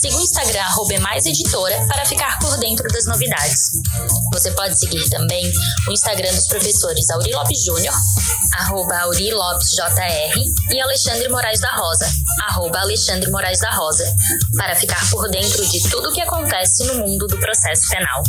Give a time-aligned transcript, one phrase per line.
[0.00, 3.70] Siga o Instagram @emaiseditora para ficar por dentro das novidades.
[4.32, 5.50] Você pode seguir também
[5.88, 7.94] o Instagram dos professores Auri Lopes Júnior,
[8.58, 10.38] arroba Auri Lopes JR,
[10.70, 12.10] e Alexandre Moraes da Rosa,
[12.48, 14.04] arroba Alexandre Moraes da Rosa,
[14.56, 18.22] para ficar por dentro de tudo o que acontece no mundo do processo penal.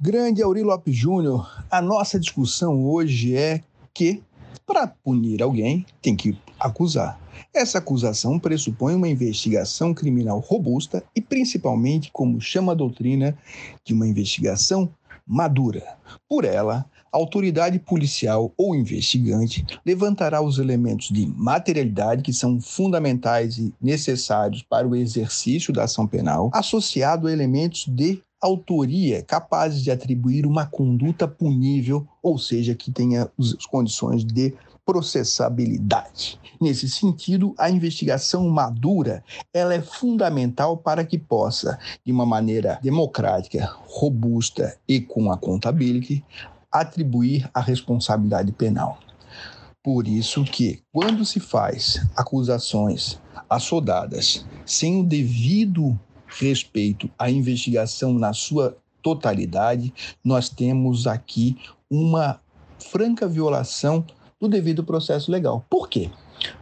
[0.00, 4.22] Grande Auri Lopes Júnior, a nossa discussão hoje é que,
[4.66, 7.20] para punir alguém, tem que acusar.
[7.54, 13.36] Essa acusação pressupõe uma investigação criminal robusta e, principalmente, como chama a doutrina,
[13.84, 14.90] de uma investigação
[15.26, 15.96] madura.
[16.28, 23.58] Por ela, a autoridade policial ou investigante levantará os elementos de materialidade que são fundamentais
[23.58, 29.90] e necessários para o exercício da ação penal, associado a elementos de autoria capazes de
[29.90, 36.38] atribuir uma conduta punível, ou seja, que tenha as condições de processabilidade.
[36.60, 43.74] Nesse sentido, a investigação madura, ela é fundamental para que possa, de uma maneira democrática,
[43.86, 46.24] robusta e com accountability,
[46.70, 48.98] atribuir a responsabilidade penal.
[49.82, 55.98] Por isso que, quando se faz acusações assodadas sem o devido
[56.38, 59.92] respeito à investigação na sua totalidade,
[60.24, 61.56] nós temos aqui
[61.90, 62.40] uma
[62.90, 64.04] franca violação
[64.40, 65.64] do devido processo legal.
[65.70, 66.10] Por quê?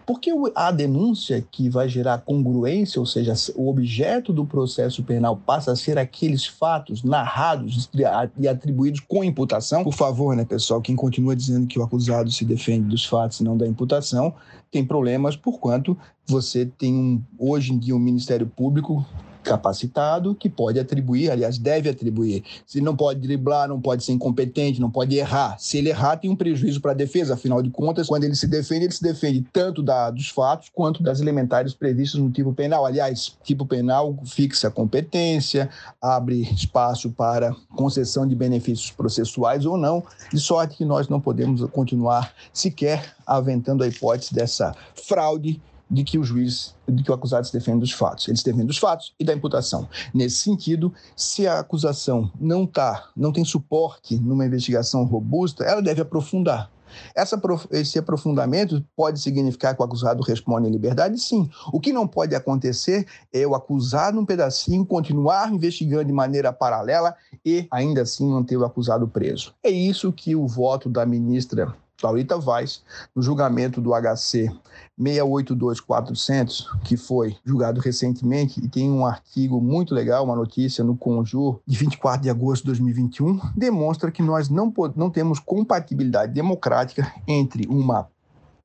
[0.06, 5.72] Porque a denúncia que vai gerar congruência, ou seja, o objeto do processo penal passa
[5.72, 7.90] a ser aqueles fatos narrados
[8.38, 9.82] e atribuídos com imputação.
[9.82, 13.44] Por favor, né, pessoal, quem continua dizendo que o acusado se defende dos fatos e
[13.44, 14.34] não da imputação,
[14.70, 19.04] tem problemas por quanto você tem um, hoje em dia um Ministério Público
[19.44, 22.42] capacitado que pode atribuir, aliás, deve atribuir.
[22.66, 25.56] Se não pode driblar, não pode ser incompetente, não pode errar.
[25.58, 28.46] Se ele errar, tem um prejuízo para a defesa, afinal de contas, quando ele se
[28.46, 32.84] defende, ele se defende tanto da, dos fatos quanto das elementares previstas no tipo penal.
[32.84, 35.68] Aliás, tipo penal fixa a competência,
[36.00, 40.02] abre espaço para concessão de benefícios processuais ou não,
[40.32, 45.60] de sorte que nós não podemos continuar sequer aventando a hipótese dessa fraude
[45.90, 48.26] de que o juiz, de que o acusado se defende dos fatos.
[48.28, 49.88] Ele se defende dos fatos e da imputação.
[50.12, 56.02] Nesse sentido, se a acusação não tá, não tem suporte numa investigação robusta, ela deve
[56.02, 56.70] aprofundar.
[57.14, 57.40] Essa,
[57.72, 61.18] esse aprofundamento pode significar que o acusado responde em liberdade?
[61.18, 61.50] Sim.
[61.72, 67.14] O que não pode acontecer é o acusado, num pedacinho, continuar investigando de maneira paralela
[67.44, 69.54] e, ainda assim, manter o acusado preso.
[69.62, 72.82] É isso que o voto da ministra Laurita Vaz,
[73.14, 74.50] no julgamento do HC
[74.96, 81.60] 682400, que foi julgado recentemente, e tem um artigo muito legal, uma notícia no Conjur,
[81.66, 87.66] de 24 de agosto de 2021, demonstra que nós não, não temos compatibilidade democrática entre
[87.66, 88.08] uma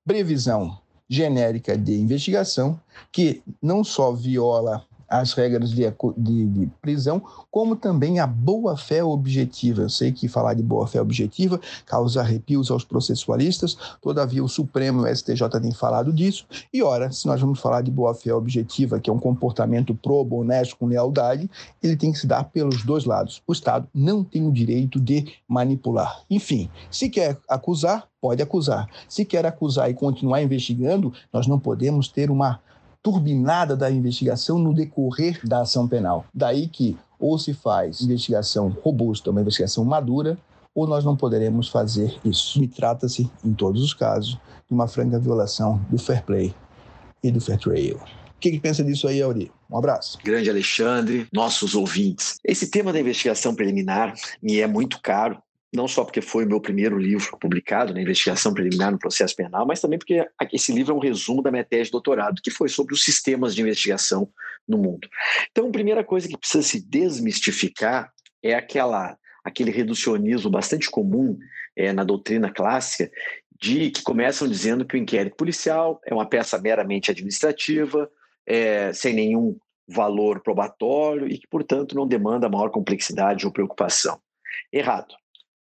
[0.06, 0.78] previsão
[1.10, 2.80] genérica de investigação,
[3.12, 5.84] que não só viola as regras de,
[6.18, 9.82] de, de prisão, como também a boa-fé objetiva.
[9.82, 15.12] Eu sei que falar de boa-fé objetiva causa arrepios aos processualistas, todavia o Supremo e
[15.12, 16.46] o STJ têm falado disso.
[16.74, 20.78] E, ora, se nós vamos falar de boa-fé objetiva, que é um comportamento probo, honesto,
[20.78, 21.50] com lealdade,
[21.82, 23.42] ele tem que se dar pelos dois lados.
[23.48, 26.22] O Estado não tem o direito de manipular.
[26.30, 28.88] Enfim, se quer acusar, pode acusar.
[29.08, 32.60] Se quer acusar e continuar investigando, nós não podemos ter uma
[33.02, 36.26] turbinada da investigação no decorrer da ação penal.
[36.34, 40.38] Daí que ou se faz investigação robusta, uma investigação madura,
[40.74, 42.64] ou nós não poderemos fazer isso.
[42.64, 44.38] E trata-se, em todos os casos,
[44.68, 46.54] de uma franca violação do fair play
[47.22, 47.98] e do fair trial.
[47.98, 49.52] O que, que pensa disso aí, Auri?
[49.70, 50.18] Um abraço.
[50.24, 52.38] Grande Alexandre, nossos ouvintes.
[52.46, 55.38] Esse tema da investigação preliminar me é muito caro
[55.74, 59.66] não só porque foi o meu primeiro livro publicado na investigação preliminar no processo penal,
[59.66, 62.68] mas também porque esse livro é um resumo da minha tese de doutorado, que foi
[62.68, 64.30] sobre os sistemas de investigação
[64.68, 65.08] no mundo.
[65.52, 68.12] Então, a primeira coisa que precisa se desmistificar
[68.42, 71.38] é aquela aquele reducionismo bastante comum
[71.76, 73.10] é, na doutrina clássica
[73.60, 78.10] de que começam dizendo que o inquérito policial é uma peça meramente administrativa,
[78.46, 79.58] é, sem nenhum
[79.88, 84.20] valor probatório e que, portanto, não demanda maior complexidade ou preocupação.
[84.72, 85.16] Errado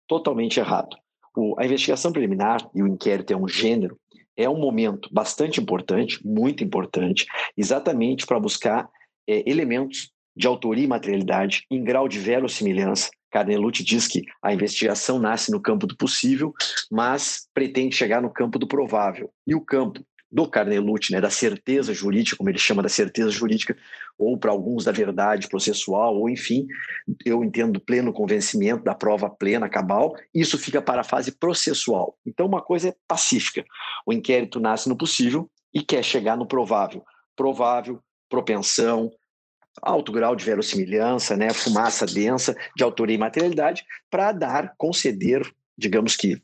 [0.06, 0.96] totalmente errado.
[1.36, 3.98] O, a investigação preliminar e o inquérito é um gênero,
[4.36, 7.26] é um momento bastante importante, muito importante,
[7.56, 8.88] exatamente para buscar
[9.28, 15.18] é, elementos de autoria e materialidade em grau de verossimilhança Carnelucci diz que a investigação
[15.18, 16.54] nasce no campo do possível,
[16.90, 19.30] mas pretende chegar no campo do provável.
[19.46, 20.00] E o campo
[20.30, 23.76] do Carnelucci, né, da certeza jurídica, como ele chama da certeza jurídica,
[24.18, 26.66] ou para alguns da verdade processual, ou enfim,
[27.24, 32.18] eu entendo pleno convencimento da prova plena, cabal, isso fica para a fase processual.
[32.26, 33.64] Então, uma coisa é pacífica:
[34.06, 37.04] o inquérito nasce no possível e quer chegar no provável.
[37.36, 39.12] Provável, propensão,
[39.82, 45.42] alto grau de verossimilhança, né, fumaça densa de autoria e materialidade, para dar, conceder,
[45.76, 46.40] digamos que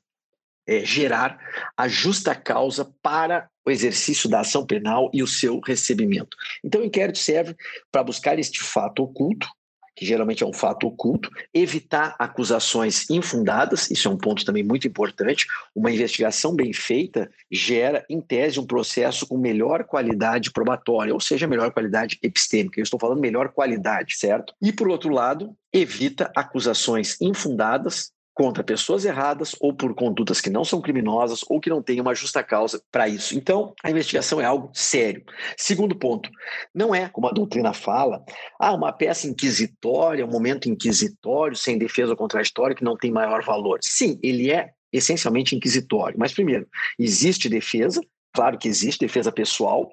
[0.66, 1.38] é, gerar
[1.76, 6.36] a justa causa para o exercício da ação penal e o seu recebimento.
[6.64, 7.54] Então, o inquérito serve
[7.90, 9.46] para buscar este fato oculto,
[9.94, 14.88] que geralmente é um fato oculto, evitar acusações infundadas, isso é um ponto também muito
[14.88, 15.46] importante.
[15.74, 21.46] Uma investigação bem feita gera, em tese, um processo com melhor qualidade probatória, ou seja,
[21.46, 22.80] melhor qualidade epistêmica.
[22.80, 24.54] Eu estou falando melhor qualidade, certo?
[24.62, 30.64] E, por outro lado, evita acusações infundadas, contra pessoas erradas ou por condutas que não
[30.64, 33.36] são criminosas ou que não têm uma justa causa para isso.
[33.36, 35.22] Então, a investigação é algo sério.
[35.56, 36.30] Segundo ponto,
[36.74, 38.24] não é, como a doutrina fala,
[38.58, 43.42] ah, uma peça inquisitória, um momento inquisitório, sem defesa ou contraditório, que não tem maior
[43.44, 43.78] valor.
[43.82, 46.18] Sim, ele é essencialmente inquisitório.
[46.18, 46.66] Mas, primeiro,
[46.98, 48.00] existe defesa,
[48.32, 49.90] claro que existe defesa pessoal,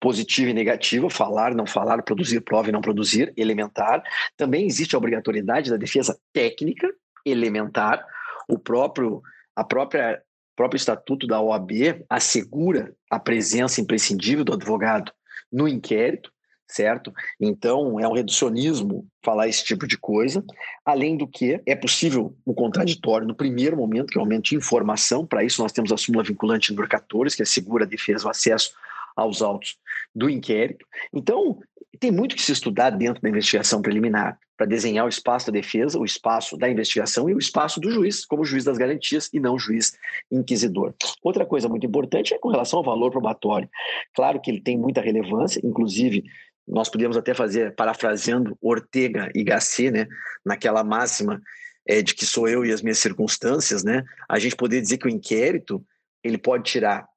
[0.00, 4.02] positiva e negativa, falar, não falar, produzir prova e não produzir, elementar.
[4.36, 6.88] Também existe a obrigatoriedade da defesa técnica,
[7.30, 8.04] elementar.
[8.48, 9.22] O próprio,
[9.54, 10.22] a própria
[10.58, 15.12] próprio estatuto da OAB assegura a presença imprescindível do advogado
[15.52, 16.32] no inquérito,
[16.66, 17.12] certo?
[17.40, 20.44] Então, é um reducionismo falar esse tipo de coisa.
[20.84, 24.56] Além do que, é possível o contraditório no primeiro momento, que é o momento de
[24.56, 25.24] informação.
[25.24, 28.72] Para isso, nós temos a súmula vinculante número 14, que assegura a defesa o acesso
[29.16, 29.78] aos autos
[30.12, 30.84] do inquérito.
[31.12, 31.60] Então,
[31.98, 35.98] tem muito que se estudar dentro da investigação preliminar para desenhar o espaço da defesa,
[35.98, 39.58] o espaço da investigação e o espaço do juiz, como juiz das garantias e não
[39.58, 39.96] juiz
[40.30, 40.94] inquisidor.
[41.22, 43.68] Outra coisa muito importante é com relação ao valor probatório.
[44.14, 46.24] Claro que ele tem muita relevância, inclusive
[46.66, 50.06] nós podemos até fazer, parafraseando Ortega e Gasset, né,
[50.44, 51.40] naquela máxima
[51.86, 55.06] é, de que sou eu e as minhas circunstâncias, né, a gente poder dizer que
[55.06, 55.82] o inquérito
[56.22, 57.08] ele pode tirar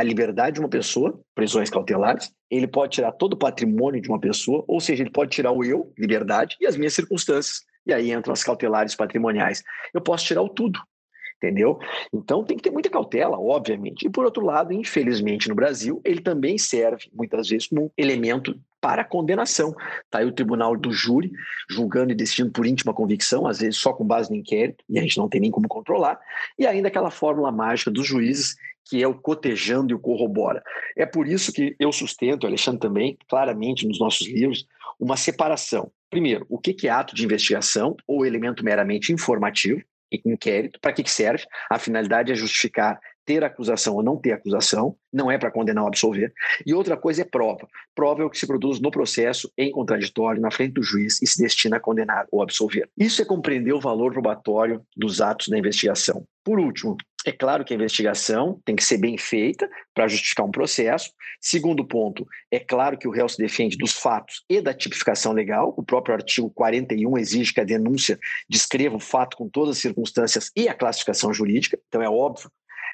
[0.00, 4.18] a liberdade de uma pessoa, prisões cautelares, ele pode tirar todo o patrimônio de uma
[4.18, 7.60] pessoa, ou seja, ele pode tirar o eu, liberdade, e as minhas circunstâncias.
[7.86, 9.62] E aí entram as cautelares patrimoniais.
[9.92, 10.80] Eu posso tirar o tudo,
[11.36, 11.78] entendeu?
[12.12, 14.06] Então tem que ter muita cautela, obviamente.
[14.06, 19.04] E por outro lado, infelizmente no Brasil, ele também serve muitas vezes como elemento para
[19.04, 19.74] condenação.
[20.04, 21.30] Está aí o tribunal do júri
[21.70, 25.02] julgando e decidindo por íntima convicção, às vezes só com base no inquérito, e a
[25.02, 26.18] gente não tem nem como controlar,
[26.58, 30.62] e ainda aquela fórmula mágica dos juízes que é o cotejando e o corrobora.
[30.96, 34.66] É por isso que eu sustento, Alexandre também, claramente nos nossos livros,
[34.98, 35.90] uma separação.
[36.10, 39.82] Primeiro, o que é ato de investigação ou elemento meramente informativo,
[40.24, 41.44] inquérito, para que serve?
[41.70, 45.88] A finalidade é justificar ter acusação ou não ter acusação, não é para condenar ou
[45.88, 46.32] absolver.
[46.66, 47.68] E outra coisa é prova.
[47.94, 51.26] Prova é o que se produz no processo, em contraditório, na frente do juiz e
[51.28, 52.90] se destina a condenar ou absolver.
[52.98, 56.24] Isso é compreender o valor probatório dos atos da investigação.
[56.42, 56.96] Por último,
[57.26, 61.12] é claro que a investigação tem que ser bem feita para justificar um processo.
[61.40, 65.74] Segundo ponto, é claro que o réu se defende dos fatos e da tipificação legal.
[65.76, 68.18] O próprio artigo 41 exige que a denúncia
[68.48, 71.78] descreva o fato com todas as circunstâncias e a classificação jurídica.
[71.88, 72.50] Então é óbvio,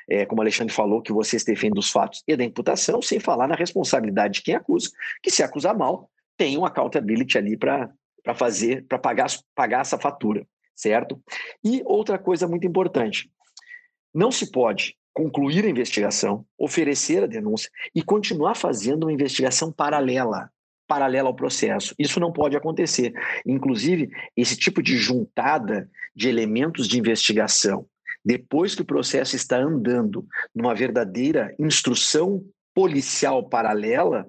[0.09, 3.21] é, como o Alexandre falou, que você se defende dos fatos e da imputação, sem
[3.21, 4.91] falar na responsabilidade de quem acusa,
[5.23, 7.91] que se acusar mal, tem uma accountability ali para
[8.35, 11.21] fazer, para pagar, pagar essa fatura, certo?
[11.65, 13.31] E outra coisa muito importante,
[14.17, 20.51] não se pode concluir a investigação, oferecer a denúncia e continuar fazendo uma investigação paralela,
[20.89, 21.95] paralela ao processo.
[21.99, 23.13] Isso não pode acontecer.
[23.47, 27.87] Inclusive, esse tipo de juntada de elementos de investigação,
[28.25, 32.43] depois que o processo está andando numa verdadeira instrução
[32.75, 34.29] policial paralela,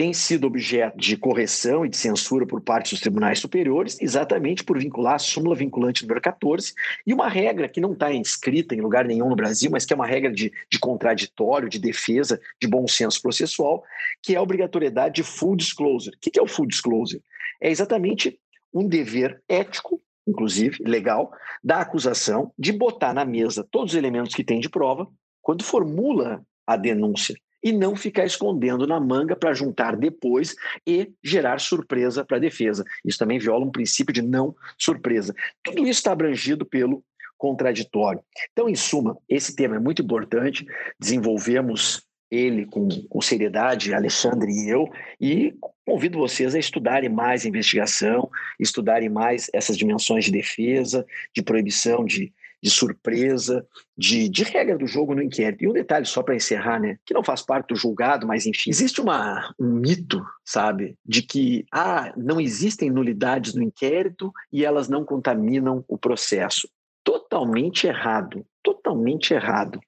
[0.00, 4.78] tem sido objeto de correção e de censura por parte dos tribunais superiores, exatamente por
[4.78, 6.72] vincular a súmula vinculante número 14
[7.06, 9.96] e uma regra que não está inscrita em lugar nenhum no Brasil, mas que é
[9.96, 13.84] uma regra de, de contraditório, de defesa, de bom senso processual,
[14.22, 16.16] que é a obrigatoriedade de full disclosure.
[16.16, 17.22] O que é o full disclosure?
[17.60, 18.40] É exatamente
[18.72, 21.30] um dever ético inclusive, legal,
[21.62, 25.06] da acusação de botar na mesa todos os elementos que tem de prova
[25.42, 30.54] quando formula a denúncia e não ficar escondendo na manga para juntar depois
[30.86, 32.84] e gerar surpresa para a defesa.
[33.04, 35.34] Isso também viola um princípio de não surpresa.
[35.62, 37.04] Tudo isso está abrangido pelo
[37.36, 38.22] contraditório.
[38.52, 40.66] Então, em suma, esse tema é muito importante.
[40.98, 44.88] Desenvolvemos ele com, com seriedade, Alexandre e eu,
[45.20, 51.42] e convido vocês a estudarem mais a investigação, estudarem mais essas dimensões de defesa, de
[51.42, 55.64] proibição de, de surpresa, de, de regra do jogo no inquérito.
[55.64, 58.70] E um detalhe só para encerrar, né, que não faz parte do julgado, mas enfim,
[58.70, 64.88] existe uma, um mito, sabe, de que ah, não existem nulidades no inquérito e elas
[64.88, 66.68] não contaminam o processo.
[67.02, 69.80] Totalmente errado, totalmente errado,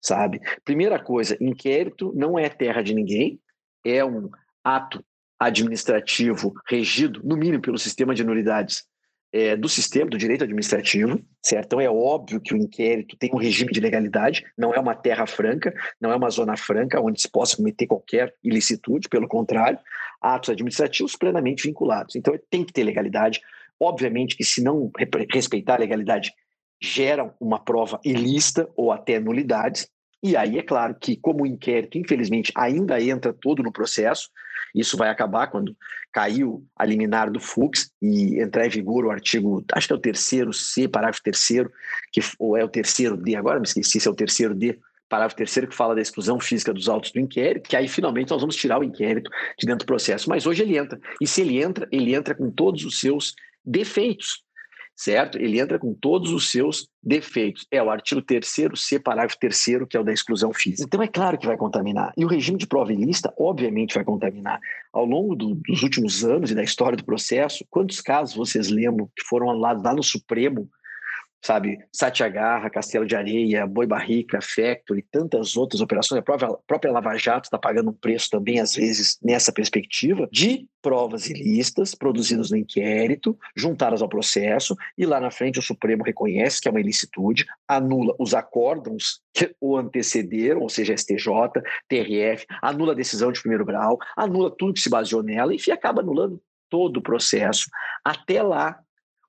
[0.00, 0.40] sabe?
[0.64, 3.40] Primeira coisa, inquérito não é terra de ninguém,
[3.84, 4.30] é um
[4.62, 5.04] ato
[5.38, 8.84] administrativo regido, no mínimo, pelo sistema de nulidades
[9.32, 11.66] é, do sistema do direito administrativo, certo?
[11.66, 15.26] Então é óbvio que o inquérito tem um regime de legalidade, não é uma terra
[15.26, 19.78] franca, não é uma zona franca onde se possa cometer qualquer ilicitude, pelo contrário,
[20.20, 22.16] atos administrativos plenamente vinculados.
[22.16, 23.40] Então tem que ter legalidade.
[23.78, 24.90] Obviamente que se não
[25.32, 26.32] respeitar a legalidade,
[26.82, 29.88] gera uma prova ilícita ou até nulidades.
[30.22, 34.28] E aí é claro que, como o inquérito, infelizmente, ainda entra todo no processo,
[34.74, 35.74] isso vai acabar quando
[36.12, 40.00] caiu a liminar do Fux e entrar em vigor o artigo, acho que é o
[40.00, 41.72] terceiro C, parágrafo terceiro,
[42.12, 45.36] que, ou é o terceiro D, agora me esqueci se é o terceiro D, parágrafo
[45.36, 48.56] terceiro que fala da exclusão física dos autos do inquérito, que aí finalmente nós vamos
[48.56, 50.28] tirar o inquérito de dentro do processo.
[50.28, 51.00] Mas hoje ele entra.
[51.20, 53.34] E se ele entra, ele entra com todos os seus
[53.64, 54.44] defeitos
[55.00, 55.38] certo?
[55.38, 57.66] Ele entra com todos os seus defeitos.
[57.70, 60.84] É o artigo 3 C, parágrafo 3 que é o da exclusão física.
[60.86, 62.12] Então é claro que vai contaminar.
[62.18, 64.60] E o regime de prova ilícita, obviamente, vai contaminar.
[64.92, 69.06] Ao longo do, dos últimos anos e da história do processo, quantos casos vocês lembram
[69.16, 70.68] que foram anulados lá no Supremo
[71.42, 71.78] sabe?
[71.92, 76.18] Satyagarra, Castelo de Areia, Boi Barrica, Factory, tantas outras operações.
[76.18, 80.28] A própria, a própria Lava Jato está pagando um preço também, às vezes, nessa perspectiva,
[80.30, 86.02] de provas ilícitas produzidas no inquérito, juntadas ao processo, e lá na frente o Supremo
[86.02, 91.26] reconhece que é uma ilicitude, anula os acórdons que o antecederam, ou seja, STJ,
[91.88, 96.00] TRF, anula a decisão de primeiro grau, anula tudo que se baseou nela, e acaba
[96.00, 97.68] anulando todo o processo,
[98.04, 98.78] até lá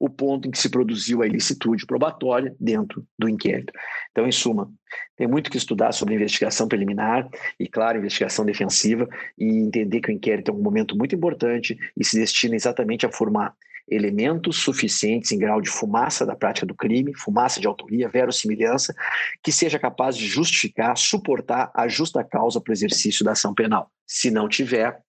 [0.02, 3.72] o ponto em que se produziu a ilicitude probatória dentro do inquérito.
[4.10, 4.68] Então, em suma,
[5.16, 7.30] tem muito que estudar sobre investigação preliminar
[7.60, 12.04] e, claro, investigação defensiva e entender que o inquérito é um momento muito importante e
[12.04, 13.54] se destina exatamente a formar
[13.88, 18.96] elementos suficientes em grau de fumaça da prática do crime, fumaça de autoria, verossimilhança,
[19.44, 23.92] que seja capaz de justificar, suportar a justa causa para o exercício da ação penal.
[24.08, 25.00] Se não tiver,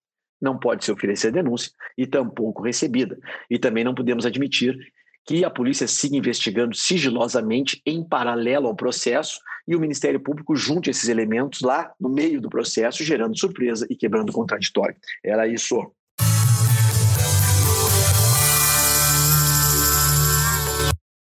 [0.43, 3.17] não pode se oferecer denúncia e tampouco recebida.
[3.49, 4.77] E também não podemos admitir
[5.25, 10.89] que a polícia siga investigando sigilosamente em paralelo ao processo e o Ministério Público junte
[10.89, 14.97] esses elementos lá no meio do processo, gerando surpresa e quebrando o contraditório.
[15.23, 15.93] Era isso.